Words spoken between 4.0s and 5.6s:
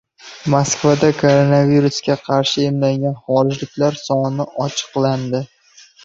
soni ochiqlandi